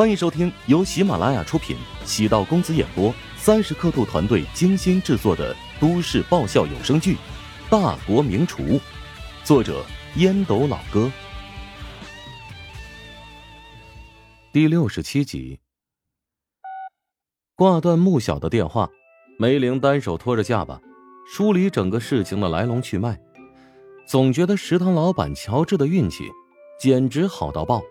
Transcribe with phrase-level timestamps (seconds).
[0.00, 7.16] 欢迎收听由喜马拉雅出品、喜道公子演播、三十刻度团队精心制作的都市爆笑有声剧
[7.68, 8.62] 《大国名厨》，
[9.44, 9.84] 作者
[10.16, 11.12] 烟斗老哥，
[14.50, 15.60] 第六十七集。
[17.54, 18.88] 挂断穆晓的电话，
[19.38, 20.80] 梅玲单手托着下巴，
[21.30, 23.20] 梳理整个事情的来龙去脉，
[24.08, 26.24] 总觉得食堂老板乔治的运气
[26.80, 27.82] 简直好到爆。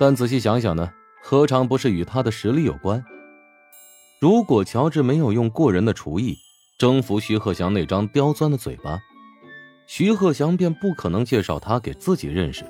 [0.00, 0.90] 但仔细想想呢，
[1.22, 3.04] 何尝不是与他的实力有关？
[4.18, 6.34] 如果乔治没有用过人的厨艺
[6.78, 8.98] 征服徐鹤祥那张刁钻的嘴巴，
[9.86, 12.64] 徐鹤祥便不可能介绍他给自己认识，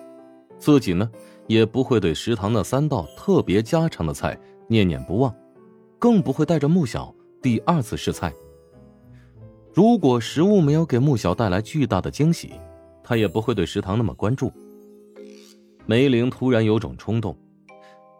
[0.58, 1.08] 自己呢
[1.46, 4.36] 也不会对食堂那三道特别家常的菜
[4.66, 5.33] 念念不忘，
[6.00, 8.34] 更不会带着穆小第二次试菜。
[9.72, 12.55] 如果食物没有给穆小带来巨大的惊喜，
[13.05, 14.52] 他也不会对食堂那么关注。
[15.90, 17.36] 梅玲突然有种冲动，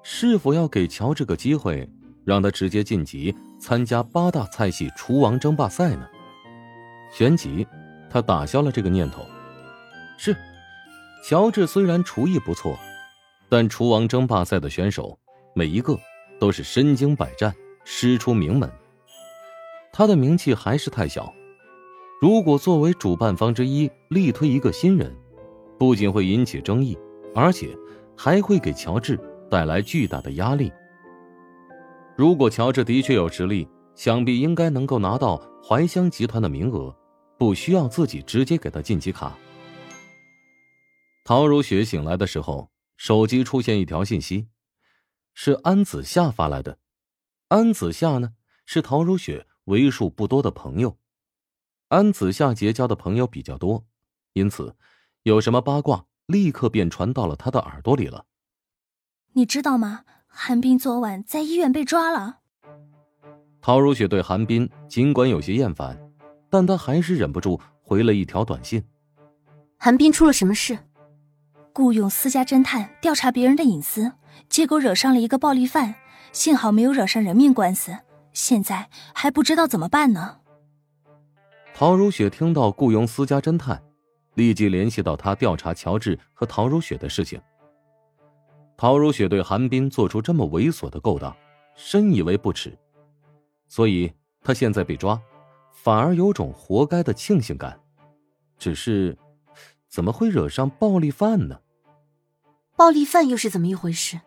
[0.03, 1.89] 是否要给乔治个机会，
[2.25, 6.05] 让他直接晋级参加八大菜系厨王争霸赛呢？
[7.13, 7.65] 旋即，
[8.11, 9.25] 他打消了这个念头。
[10.19, 10.37] 是，
[11.25, 12.77] 乔治虽然厨艺不错，
[13.49, 15.17] 但厨王争霸赛的选手
[15.55, 15.97] 每一个
[16.41, 18.69] 都是身经百战，师出名门。
[19.93, 21.33] 他的名气还是太小，
[22.21, 25.17] 如果作为主办方之一力推一个新人，
[25.79, 26.99] 不仅会引起争议。
[27.35, 27.77] 而且
[28.17, 29.19] 还会给乔治
[29.51, 30.73] 带来巨大的压力。
[32.17, 36.95] 如果乔治的确有实力，想必应该能够拿到怀香集团的名额，
[37.39, 39.37] 不需要自己直接给他晋级卡。
[41.25, 44.49] 陶如雪醒来的时候，手机出现一条信息，
[45.35, 46.79] 是安子夏发来的。
[47.49, 48.33] 安子夏呢，
[48.67, 50.99] 是陶如雪为数不多的朋友。
[51.89, 53.87] 安子夏结交的朋友比较多，
[54.35, 54.77] 因此
[55.23, 56.07] 有什么八卦。
[56.31, 58.25] 立刻便传到了他的耳朵里了。
[59.33, 60.05] 你知道吗？
[60.33, 62.39] 韩冰昨晚在医院被抓了。
[63.61, 65.99] 陶如雪对韩冰尽管有些厌烦，
[66.49, 68.83] 但她还是忍不住回了一条短信
[69.77, 70.79] ：“韩冰出了什么事？
[71.75, 74.13] 雇佣私家侦探调查别人的隐私，
[74.49, 75.97] 结果惹上了一个暴力犯，
[76.33, 77.99] 幸好没有惹上人命官司，
[78.33, 80.39] 现在还不知道怎么办呢。”
[81.75, 83.83] 陶如雪听到雇佣私家侦探。
[84.35, 87.41] 立即联系到他调查乔治和陶如雪的事情。
[88.77, 91.37] 陶如雪对韩冰做出这么猥琐的勾当，
[91.75, 92.79] 深以为不耻，
[93.69, 95.21] 所以他现在被抓，
[95.73, 97.79] 反而有种活该的庆幸感。
[98.59, 99.19] 只是，
[99.89, 101.61] 怎么会惹上暴力犯呢？
[102.77, 104.21] 暴力犯又是怎么一回事？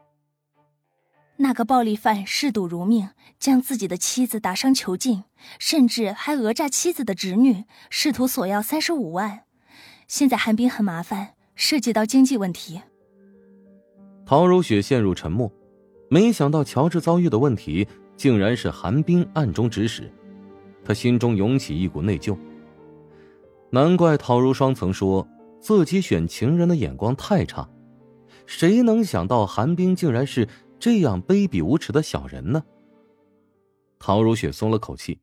[1.38, 3.10] 那个暴力犯嗜赌如命，
[3.40, 5.24] 将自己的妻子打伤囚禁，
[5.58, 9.43] 甚至还讹诈妻子的侄女，试图索要三十五万。
[10.14, 12.80] 现在韩冰很麻烦，涉及到经济问题。
[14.24, 15.52] 陶如雪陷入沉默，
[16.08, 20.14] 没想到乔治遭遇的问题竟然是韩冰暗中指使，
[20.86, 22.38] 他心中涌起一股内疚。
[23.72, 25.28] 难怪陶如霜曾说
[25.60, 27.68] 自己选情人的眼光太差，
[28.46, 30.48] 谁能想到韩冰竟然是
[30.78, 32.64] 这样卑鄙无耻的小人呢？
[33.98, 35.22] 陶如雪松了口气。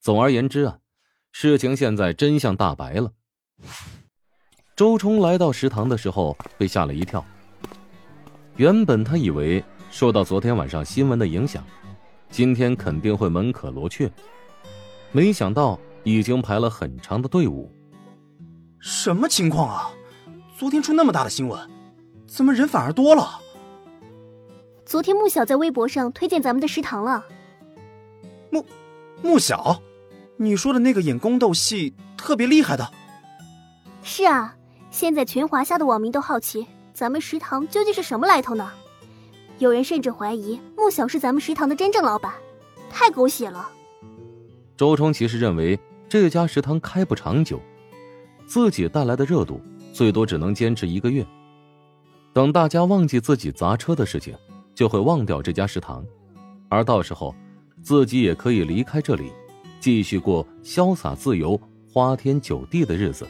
[0.00, 0.80] 总而言之啊，
[1.30, 3.12] 事情现在真相大白了。
[4.76, 7.24] 周冲来到食堂的时候被吓了一跳。
[8.56, 11.62] 原本他以为受到昨天晚上新闻的影响，
[12.28, 14.10] 今天肯定会门可罗雀，
[15.12, 17.70] 没想到已经排了很长的队伍。
[18.80, 19.90] 什么情况啊？
[20.56, 21.70] 昨天出那么大的新闻，
[22.26, 23.38] 怎么人反而多了？
[24.84, 27.24] 昨天穆小在微博上推荐咱们的食堂了。
[28.50, 28.66] 穆
[29.22, 29.80] 穆小，
[30.36, 32.90] 你说的那个演宫斗戏特别厉害的？
[34.02, 34.56] 是啊。
[34.94, 38.70] 现在全华夏的网民都好奇，咱们食堂究竟是什么来头呢？
[39.58, 42.32] 有人甚至怀疑穆小是咱们食堂的真正老板，
[42.88, 43.68] 太狗血了。
[44.76, 45.76] 周冲其实认为
[46.08, 47.60] 这家食堂开不长久，
[48.46, 49.60] 自己带来的热度
[49.92, 51.26] 最多只能坚持一个月。
[52.32, 54.32] 等大家忘记自己砸车的事情，
[54.76, 56.04] 就会忘掉这家食堂，
[56.68, 57.34] 而到时候
[57.82, 59.32] 自己也可以离开这里，
[59.80, 61.60] 继续过潇洒自由、
[61.92, 63.26] 花天酒地的日子。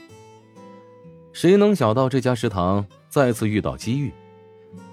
[1.34, 4.12] 谁能想到这家食堂再次遇到机遇，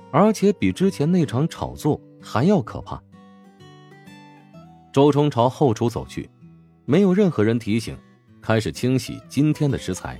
[0.09, 2.99] 而且比之前那场炒作还要可怕？
[4.91, 6.27] 周冲朝后厨走去，
[6.83, 7.95] 没有任何人提醒，
[8.41, 10.19] 开始清洗今天的食材。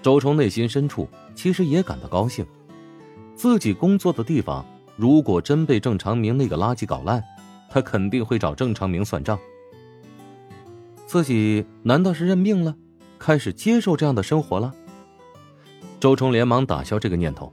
[0.00, 2.44] 周冲内心深处其实也感到高兴，
[3.36, 4.64] 自己工作的地方
[4.96, 7.22] 如果真被郑长明那个垃圾搞烂，
[7.68, 9.38] 他肯定会找郑长明算账。
[11.06, 12.74] 自己难道是认命了？
[13.22, 14.74] 开始接受这样的生活了。
[16.00, 17.52] 周冲连忙打消这个念头，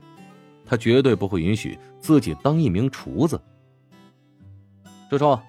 [0.66, 3.40] 他绝对不会允许自己当一名厨子。
[5.08, 5.40] 周冲，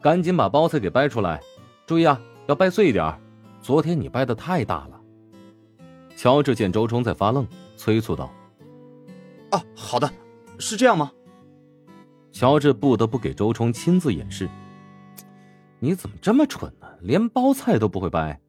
[0.00, 1.38] 赶紧把包菜给掰出来，
[1.86, 3.14] 注意啊，要掰碎一点。
[3.60, 4.98] 昨天你掰的太大了。
[6.16, 7.46] 乔治见周冲在发愣，
[7.76, 8.32] 催促道
[9.52, 10.10] ：“啊，好的，
[10.58, 11.12] 是这样吗？”
[12.32, 14.48] 乔治不得不给周冲亲自演示。
[15.78, 16.86] 你怎么这么蠢呢？
[17.02, 18.40] 连包菜都不会掰？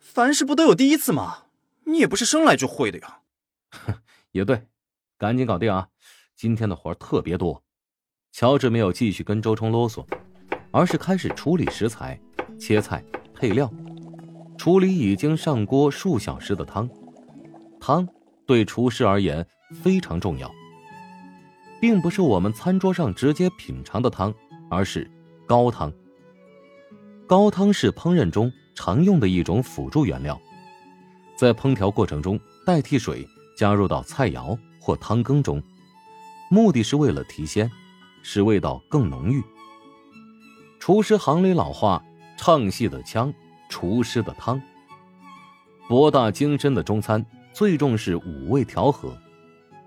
[0.00, 1.44] 凡事不都有第一次吗？
[1.84, 3.20] 你也不是生来就会的呀。
[3.70, 3.94] 哼，
[4.32, 4.66] 也对，
[5.16, 5.88] 赶紧搞定啊！
[6.36, 7.62] 今天的活特别多。
[8.32, 10.06] 乔治没有继续跟周冲啰嗦，
[10.70, 12.20] 而是开始处理食材、
[12.58, 13.02] 切菜、
[13.34, 13.72] 配料，
[14.56, 16.88] 处理已经上锅数小时的汤。
[17.80, 18.06] 汤
[18.46, 19.46] 对厨师而言
[19.82, 20.52] 非常重要，
[21.80, 24.32] 并不是我们餐桌上直接品尝的汤，
[24.70, 25.10] 而是
[25.46, 25.92] 高汤。
[27.26, 30.40] 高汤是烹饪中常用的一种辅助原料，
[31.36, 33.26] 在烹调过程中代替水
[33.56, 35.60] 加入到菜肴或汤羹中，
[36.48, 37.68] 目的是为了提鲜，
[38.22, 39.42] 使味道更浓郁。
[40.78, 42.00] 厨师行里老话
[42.38, 43.34] ：“唱戏的腔，
[43.68, 44.62] 厨师的汤。”
[45.88, 49.12] 博大精深的中餐最重视五味调和，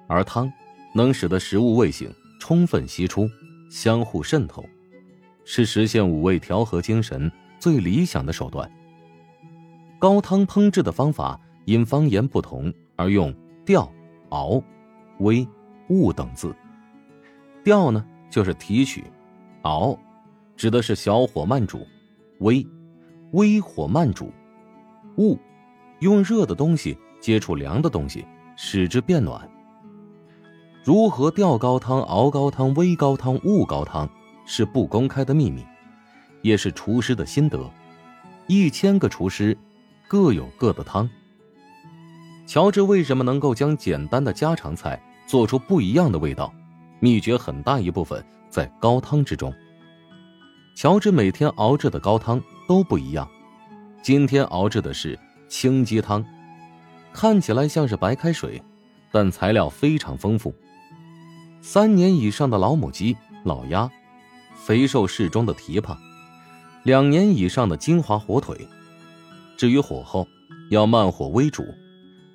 [0.05, 0.51] 而汤
[0.93, 3.25] 能使得食物味型充分析出，
[3.69, 4.65] 相互渗透。
[5.45, 8.69] 是实现五味调和精神最理想的手段。
[10.01, 13.31] 高汤烹制的方法因方言不同而用
[13.63, 13.88] 调、
[14.30, 14.59] 熬、
[15.19, 15.48] 煨、
[15.88, 16.56] 焐等字。
[17.63, 19.03] 调呢，就是提取；
[19.62, 19.95] 熬，
[20.57, 21.86] 指的是小火慢煮；
[22.39, 22.68] 煨，
[23.33, 24.25] 微火慢煮；
[25.18, 25.38] 焐，
[26.00, 28.25] 用热的东西接触凉的东西，
[28.56, 29.48] 使之变暖。
[30.83, 34.09] 如何吊高汤、熬高汤、煨高汤、焐高汤？
[34.48, 35.63] 是不公开的秘密，
[36.42, 37.69] 也是厨师的心得。
[38.48, 39.56] 一千个厨师，
[40.12, 41.10] 各有各的汤。
[42.46, 46.54] 乔治为什么能够将简单的家常菜做出不一样的味道？
[47.00, 49.54] 秘诀很大一部分在高汤之中。
[50.75, 53.25] 乔治每天熬制的高汤都不一样。
[54.04, 55.18] 今天熬制的是
[55.48, 56.25] 清鸡汤，
[57.13, 58.62] 看起来像是白开水，
[59.13, 60.54] 但材料非常丰富。
[61.62, 63.16] 三年以上的老母鸡、
[63.46, 63.90] 老鸭。
[64.56, 65.98] 肥瘦适中的蹄膀，
[66.84, 68.68] 两年以上的金华火腿。
[69.62, 70.28] 至于火候，
[70.72, 71.63] 要慢火微煮，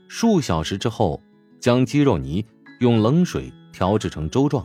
[0.06, 1.20] 数小时之后，
[1.58, 2.46] 将鸡肉泥
[2.78, 4.64] 用冷水调制成粥状，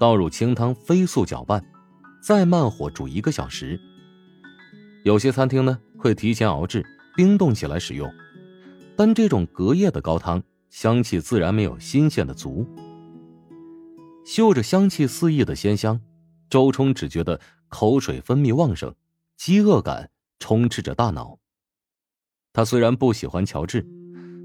[0.00, 1.62] 倒入清汤飞速搅拌，
[2.22, 3.78] 再慢火煮一个小时。
[5.04, 6.82] 有些餐厅呢会提前熬制，
[7.14, 8.10] 冰冻起来使用，
[8.96, 12.66] 但这种隔夜的高汤香气自然没有新鲜的足。
[14.24, 16.00] 嗅着香气四溢的鲜香。
[16.48, 17.38] 周冲只觉得
[17.68, 18.94] 口水分泌旺盛，
[19.36, 20.08] 饥饿感
[20.38, 21.38] 充斥着大脑。
[22.54, 23.84] 他虽然不喜欢乔治，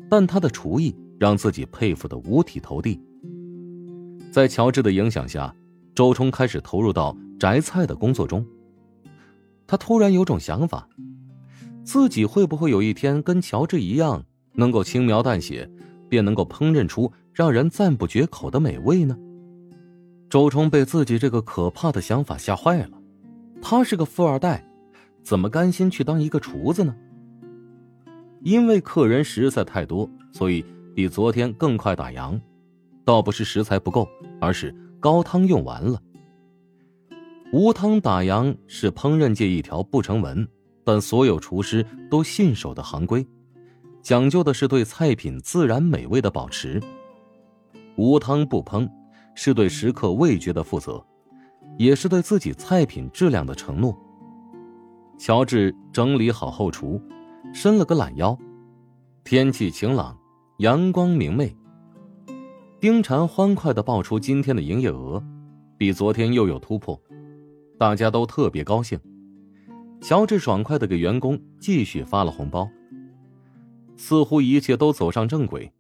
[0.10, 3.00] 但他的厨艺让自己佩服的五体投地。
[4.32, 5.56] 在乔治的影响下，
[5.94, 8.44] 周冲开始投入到摘菜的工作中。
[9.68, 10.90] 他突然有种想法：
[11.84, 15.70] 自己会不会有一天跟乔治一样，能够轻描淡写
[16.10, 19.16] 便能够烹饪出让人赞不绝口的美味呢？
[20.32, 22.90] 周冲被自己这个可怕的想法吓坏了。
[23.62, 24.66] 他是个富二代，
[25.22, 26.96] 怎么甘心去当一个厨子呢？
[28.42, 30.66] 因为客人实在太多，所以
[30.96, 32.40] 比昨天更快打烊。
[33.06, 34.08] 倒不是食材不够，
[34.40, 36.02] 而是高汤用完了。
[37.52, 40.48] 无汤打烊是烹饪界一条不成文，
[40.84, 43.26] 但所有厨师都信守的行规，
[44.02, 46.82] 讲究的是对菜品自然美味的保持。
[47.96, 48.90] 无汤不烹。
[49.36, 51.02] 是对食客味觉的负责，
[51.78, 53.98] 也是对自己菜品质量的承诺。
[55.18, 57.02] 乔治整理好后厨，
[57.54, 58.38] 伸了个懒腰。
[59.24, 60.18] 天气晴朗，
[60.58, 61.56] 阳光明媚。
[62.80, 65.24] 丁婵欢快的报出今天的营业额，
[65.78, 67.00] 比昨天又有突破，
[67.78, 69.00] 大家都特别高兴。
[70.02, 72.70] 乔治爽快的给员工继续发了红包，
[73.98, 75.74] 似乎一切都走上正轨，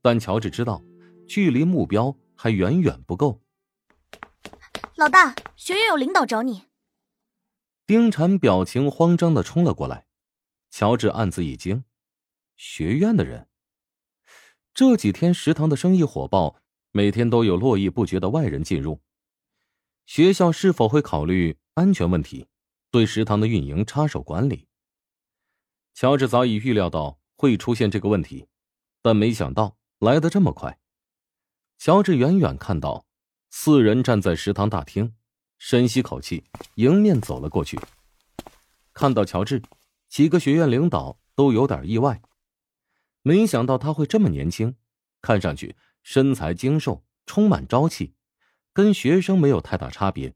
[0.00, 0.82] 但乔治知道，
[1.26, 2.14] 距离目标。
[2.34, 3.40] 还远远不够。
[4.96, 6.64] 老大，学院有领导找你。
[7.86, 10.06] 丁婵表情慌张的冲了过来，
[10.72, 11.84] 乔治暗自一惊：
[12.56, 13.46] 学院的人？
[14.72, 16.62] 这几天食堂的生意火爆，
[16.92, 19.02] 每天都有络绎不绝的外人进入。
[20.06, 22.48] 学校是否会考虑安全问题，
[22.90, 24.66] 对食堂的运营插手管理？
[25.92, 28.48] 乔治早已预料到会出现这个问题，
[29.02, 30.78] 但没想到来得这么快。
[31.76, 33.04] 乔治远远看到
[33.50, 35.14] 四人站在食堂大厅，
[35.58, 36.44] 深吸口气，
[36.76, 37.78] 迎面走了过去。
[38.94, 39.62] 看到乔治，
[40.12, 42.20] 几个学院领导都有点意外，
[43.22, 44.76] 没想到他会这么年轻，
[45.22, 48.12] 看上去身材精瘦，充满朝气，
[48.74, 50.34] 跟学生没有太大差别。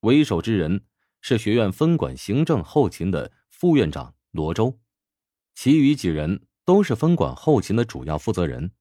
[0.00, 0.84] 为首之人
[1.22, 4.78] 是学院分管行政后勤的副院长罗周，
[5.54, 8.72] 其余几人都是分管后勤的主要负责人。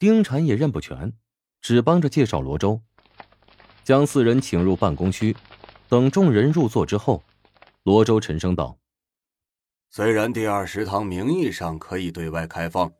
[0.00, 1.16] 丁禅也认不全，
[1.60, 2.82] 只帮着介绍罗周，
[3.84, 5.36] 将四人请入办公区。
[5.88, 7.22] 等众人入座之后，
[7.84, 8.76] 罗周沉声道。
[9.90, 12.92] 虽然第二食堂名义上可以对外开放，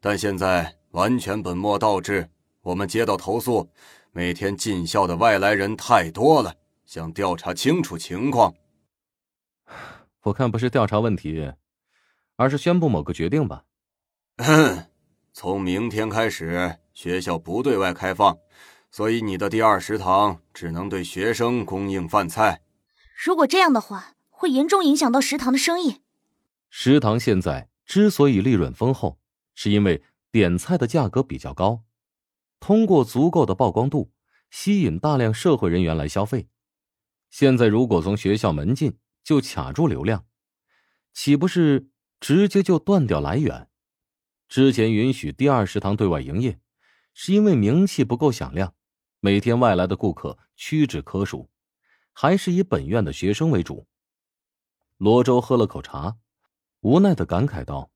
[0.00, 2.30] 但现在完全本末倒置。
[2.62, 3.68] 我们接到投诉，
[4.12, 8.54] 每天进校的外来人太多了，想调查清楚情况。
[10.22, 11.52] 我看不是调查问题，
[12.36, 13.64] 而是宣布某个决定吧。
[15.32, 18.38] 从明天开始，学校不对外开放，
[18.90, 22.62] 所以你的第二食堂只能对学生供应饭菜。
[23.24, 26.02] 如果这样的话，会严重影响到食堂的生意。
[26.68, 29.18] 食堂现在之所以利润丰厚，
[29.54, 31.84] 是因为点菜的价格比较高，
[32.60, 34.12] 通过足够的曝光度，
[34.50, 36.48] 吸引大量社会人员来消费。
[37.30, 40.26] 现在如果从学校门禁就卡住流量，
[41.14, 41.88] 岂不是
[42.20, 43.68] 直接就断掉来源？
[44.48, 46.60] 之前允许第二食堂对外营业，
[47.14, 48.74] 是因为名气不够响亮，
[49.20, 51.48] 每天外来的顾客屈指可数，
[52.12, 53.86] 还是以本院的学生为主。
[54.98, 56.18] 罗周喝了口茶。
[56.86, 57.90] 无奈的感慨道：“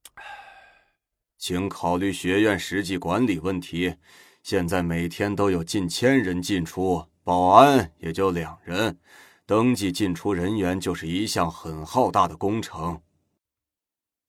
[1.39, 3.95] 请考虑学院实际管理问题。
[4.43, 8.99] 现在每天都有近千人进出，保安也就两人，
[9.45, 13.01] 登记进出人员就是一项很浩大的工程。”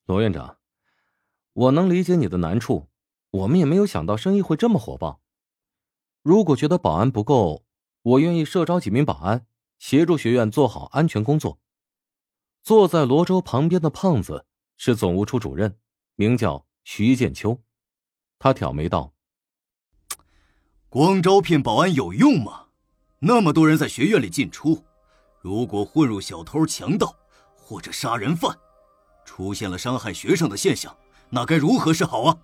[0.06, 0.58] 罗院长，
[1.54, 2.86] 我能理解你的难处，
[3.32, 5.20] 我们也没有想到生意会这么火爆。
[6.22, 7.64] 如果觉得保安不够，
[8.02, 9.44] 我愿意设招几名保安，
[9.80, 11.58] 协助学院做好安全工作。
[12.62, 14.46] 坐在罗周旁边的胖子。
[14.84, 15.76] 是总务处主任，
[16.16, 17.56] 名叫徐建秋。
[18.36, 19.12] 他挑眉道
[20.90, 22.64] ：“光招聘保安有用吗？
[23.20, 24.82] 那么多人在学院里进出，
[25.40, 27.14] 如果混入小偷、强盗
[27.56, 28.58] 或者杀人犯，
[29.24, 30.92] 出现了伤害学生的现象，
[31.30, 32.36] 那该如何是好啊？”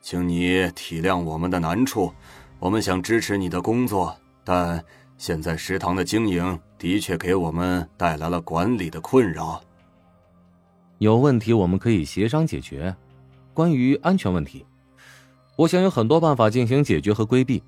[0.00, 2.14] 请你体谅我们的难处，
[2.58, 4.82] 我们想支持你的工作，但
[5.18, 9.62] 现在食堂的经营的确给我们带来了管理的困扰。
[11.00, 12.94] 有问题我们可以协商解决。
[13.54, 14.66] 关于安全问题，
[15.56, 17.62] 我想有很多办法进行解决和规避。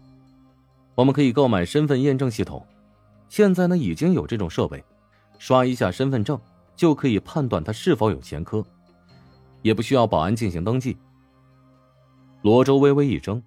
[0.94, 2.62] 我们可以购买身份验证系统，
[3.30, 4.84] 现在呢已经有这种设备，
[5.38, 6.38] 刷一下身份证
[6.76, 8.62] 就可以判断他是否有前科，
[9.62, 10.94] 也不需要保安进行登记。
[12.42, 13.42] 罗周微微一怔，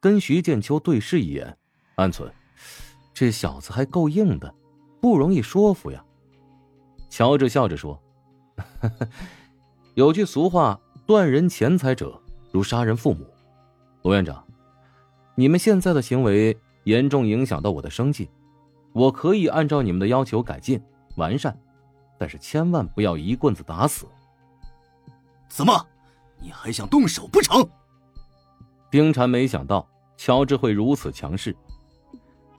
[0.00, 1.56] 跟徐建秋对视一眼，
[1.94, 2.28] 暗存：
[3.14, 4.52] 这小子还够硬的，
[5.00, 6.04] 不容易说服呀。
[7.08, 7.96] 乔治笑着说。
[9.94, 12.20] 有句俗话，断人钱财者
[12.52, 13.26] 如杀人父母。
[14.02, 14.42] 罗院长，
[15.34, 18.30] 你们现在的行为严重影响到我的生计，
[18.92, 20.80] 我可以按照你们的要求改进
[21.16, 21.58] 完善，
[22.18, 24.06] 但是千万不要一棍子打死。
[25.48, 25.86] 怎么，
[26.40, 27.68] 你还想动手不成？
[28.90, 29.86] 丁禅没想到
[30.16, 31.54] 乔治会如此强势。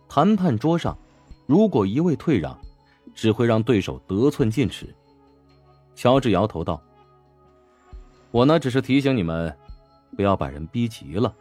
[0.07, 0.97] 谈判桌上，
[1.47, 2.57] 如果一味退让，
[3.15, 4.93] 只会让对手得寸进尺。
[6.01, 6.81] 乔治摇头道
[8.33, 9.55] ：“我呢，只是提醒你们，
[10.15, 11.31] 不要把人逼急了。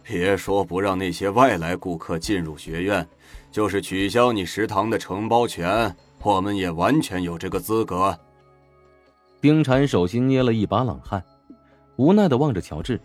[0.00, 3.04] 别说不让那些外来顾客进入学院，
[3.50, 5.92] 就是取消你食堂的承包权，
[6.22, 8.16] 我们也完全有这个资格。”
[9.42, 11.20] 丁禅手心捏了一把冷汗，
[11.96, 13.00] 无奈的望着乔治。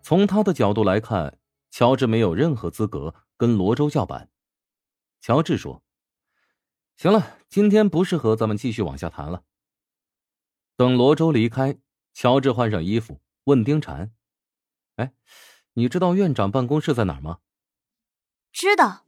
[0.00, 1.36] 从他的角度来看，
[1.72, 4.28] 乔治没有任何资格跟罗州叫板。
[5.20, 5.82] 乔治说。
[6.96, 9.44] 行了，今天不适合咱们继续往下谈了。
[10.76, 11.78] 等罗周离开，
[12.12, 14.12] 乔治换上衣服，问丁禅
[14.96, 15.12] ：“哎，
[15.74, 17.40] 你知道院长办公室在哪儿吗
[18.52, 19.06] ？”“知道。”“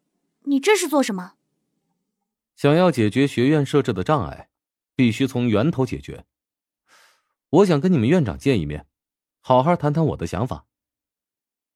[0.49, 1.35] 你这是做什么
[2.55, 4.49] ？”“想要解决学院设置的障碍，
[4.95, 6.25] 必须从源头解决。
[7.51, 8.87] 我想跟你们院长见一面，
[9.41, 10.67] 好好谈谈我的想法。”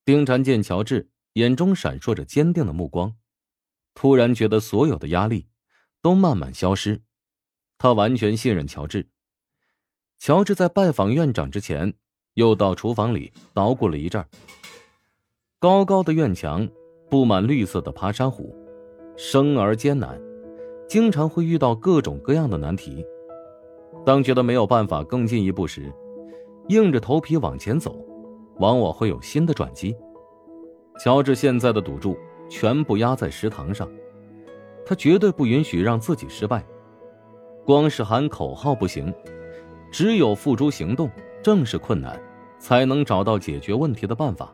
[0.03, 3.17] 丁禅见乔治眼中闪烁着坚定的目光，
[3.93, 5.47] 突然觉得所有的压力。
[6.01, 7.01] 都慢慢消失，
[7.77, 9.07] 他完全信任乔治。
[10.17, 11.93] 乔治在拜访院长之前，
[12.33, 14.25] 又到厨房里捣鼓了一阵
[15.59, 16.67] 高高的院墙
[17.09, 18.55] 布满绿色的爬山虎，
[19.15, 20.19] 生而艰难，
[20.87, 23.05] 经常会遇到各种各样的难题。
[24.03, 25.93] 当觉得没有办法更进一步时，
[26.69, 28.03] 硬着头皮往前走，
[28.57, 29.95] 往往会有新的转机。
[30.99, 32.17] 乔治现在的赌注
[32.49, 33.87] 全部压在食堂上。
[34.91, 36.61] 他绝对不允许让自己失败，
[37.65, 39.13] 光是喊口号不行，
[39.89, 41.09] 只有付诸行动
[41.41, 42.21] 正是困难，
[42.59, 44.53] 才能找到解决问题的办法。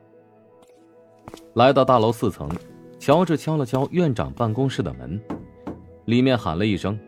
[1.56, 2.48] 来到大楼四层，
[3.00, 5.20] 乔治敲了敲院长办公室的门，
[6.06, 7.00] 里面喊了一声：“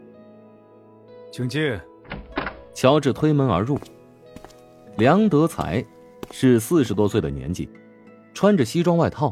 [1.32, 1.80] 请进。”
[2.74, 3.78] 乔治推门而入。
[4.98, 5.86] 梁德才
[6.32, 7.70] 是四十多岁的年纪，
[8.34, 9.32] 穿着西装外套，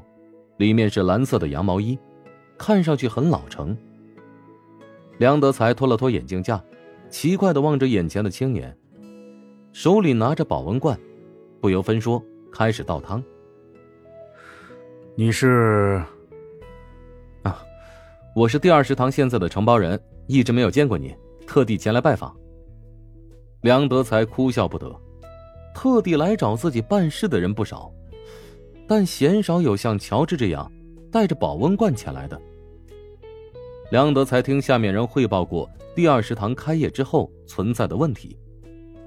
[0.57, 1.97] 里面是蓝色的羊毛衣，
[2.59, 3.75] 看上去很老成。
[5.17, 6.63] 梁德才脱了脱眼镜架，
[7.09, 8.75] 奇怪的望着眼前的青年，
[9.73, 10.97] 手里拿着保温罐，
[11.59, 13.23] 不由分说开始倒汤。
[15.15, 15.99] 你是？
[17.41, 17.63] 啊，
[18.35, 21.15] 我是第二食堂现在的承包人，一直没有见过你，
[21.47, 22.35] 特地前来拜访。
[23.61, 24.95] 梁德才哭笑不得，
[25.73, 27.91] 特地来找自己办事的人不少，
[28.87, 30.71] 但鲜少有像乔治这样
[31.11, 32.39] 带着保温罐前来的。
[33.89, 38.37] 梁德才听下面人汇报过，第二食堂开业之后存在的问题，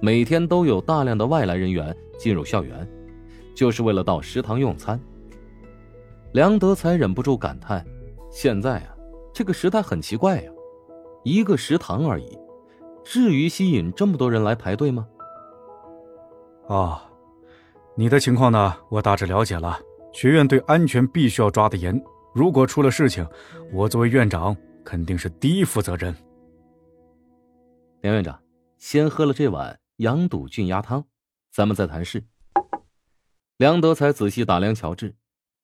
[0.00, 2.88] 每天都有大量的外来人员进入校园，
[3.54, 4.98] 就是为了到食堂用餐。
[6.32, 7.84] 梁德才忍不住感叹
[8.32, 8.96] ：“现在啊，
[9.34, 10.50] 这个时代很奇怪呀，
[11.24, 12.38] 一个食堂而已，
[13.04, 15.06] 至于吸引这么多人来排队吗？”
[16.68, 17.04] 啊，
[17.94, 18.74] 你的情况呢？
[18.88, 19.78] 我大致了解了。
[20.14, 23.26] 学院对安全必须要抓得严，如果出了事情，
[23.72, 26.14] 我作为院长肯定是第一负责人。
[28.00, 28.42] 梁院长，
[28.78, 31.04] 先喝了这碗羊肚菌鸭汤，
[31.50, 32.24] 咱们再谈事。
[33.56, 35.16] 梁德才仔细打量乔治。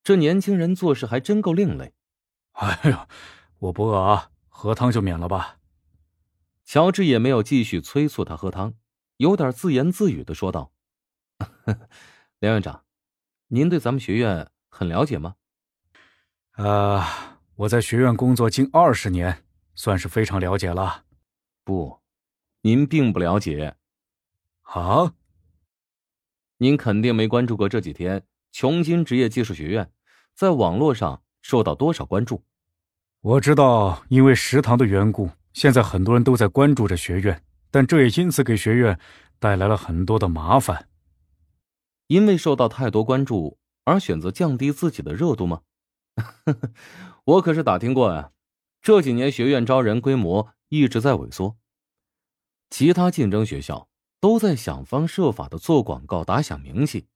[0.03, 1.93] 这年轻人做事还真够另类。
[2.53, 3.09] 哎呀，
[3.59, 5.59] 我不饿啊，喝汤就免了吧。
[6.65, 8.75] 乔治也没有继续催促他喝汤，
[9.17, 10.73] 有点自言自语的说道
[12.39, 12.85] ：“梁院长，
[13.49, 15.37] 您对咱们学院很了解吗
[16.57, 17.03] ？”“呃，
[17.57, 19.45] 我在学院工作近二十年，
[19.75, 21.05] 算是非常了解了。
[21.65, 22.01] ”“不，
[22.61, 23.77] 您并不了解。
[24.63, 25.15] ”“啊？
[26.59, 28.23] 您肯定没关注过这几天
[28.53, 29.91] 琼金职业技术学院。”
[30.37, 32.45] 在网络上受到多少关注？
[33.23, 39.01] 我知道，因为食堂的缘故，现在很多人都在关注着学院，但这也因此给学院
[39.39, 40.91] 带来了很多的麻烦。
[42.09, 45.63] 因为受到太多关注而选择降低自己的热度吗？
[47.27, 48.31] 我可是打听过呀，
[48.81, 51.57] 这几年学院招人规模一直在萎缩，
[52.71, 53.89] 其他竞争学校
[54.21, 57.09] 都在想方设法的做广告打响名气，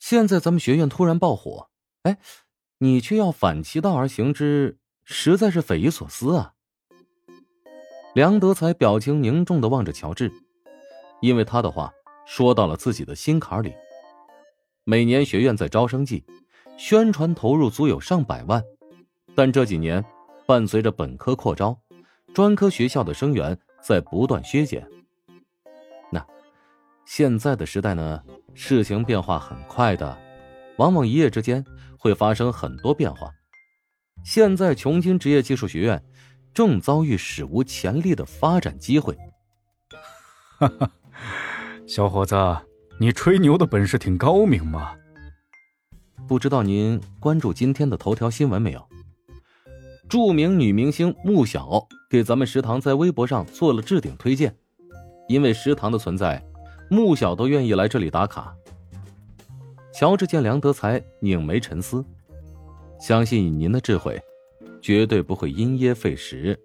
[0.00, 1.70] 现在咱们学院突然爆火。
[2.02, 2.18] 哎，
[2.78, 6.54] 你却要反其道而行之，实在是匪夷所思啊！
[8.16, 10.32] 梁德才表情凝重的望着乔治，
[11.20, 11.92] 因为他的话
[12.26, 13.72] 说到了自己的心坎里。
[14.82, 16.24] 每年学院在招生季，
[16.76, 18.60] 宣传投入足有上百万，
[19.34, 20.04] 但这几年
[20.46, 21.78] 伴随着本科扩招，
[22.34, 24.86] 专科学校的生源在不断削减。
[26.10, 26.24] 那
[27.06, 28.22] 现在的时代呢，
[28.54, 30.18] 事情变化很快的，
[30.78, 31.64] 往往一夜之间。
[32.02, 33.30] 会发生很多变化。
[34.24, 36.04] 现在，琼金职业技术学院
[36.52, 39.16] 正遭遇史无前例的发展机会。
[40.58, 40.90] 哈哈，
[41.86, 42.34] 小伙子，
[42.98, 44.96] 你吹牛的本事挺高明嘛。
[46.26, 48.84] 不知道您关注今天的头条新闻没有？
[50.12, 54.54] 著名女明星穆晓给咱们食堂在微博上做了置顶推荐，
[55.26, 56.44] 因为食堂的存在，
[56.90, 58.54] 穆晓都愿意来这里打卡。
[59.90, 62.04] 乔治见梁德才拧眉沉思，
[63.00, 64.20] 相信以您的智慧，
[64.82, 66.60] 绝对不会因噎废食，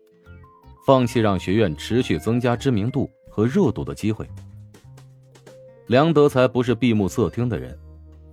[0.85, 4.29] 放弃让学院持续增加知名度和热度的机会。
[5.85, 7.79] 梁德才不是闭目塞听的人，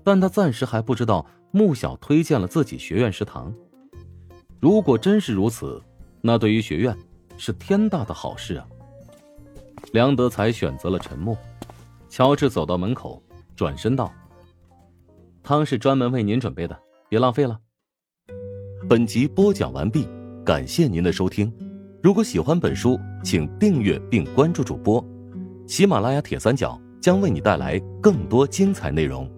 [0.03, 3.55] 但他暂时还不知道穆小推荐了自己学院食堂。
[4.65, 5.79] 如果真是如此，
[6.23, 6.97] 那对于学院
[7.37, 8.67] 是天大的好事啊！
[9.93, 11.37] 梁德才选择了沉默。
[12.09, 13.23] 乔治走到门口，
[13.55, 14.11] 转身道。
[15.43, 16.75] 汤是专门为您准备的，
[17.11, 17.61] 别浪费了。
[18.89, 20.09] 本集播讲完毕，
[20.47, 21.53] 感谢您的收听。
[22.03, 25.07] 如果喜欢本书，请订阅并关注主播。
[25.67, 29.31] 喜马拉雅铁三角将为你带来更多精彩内容。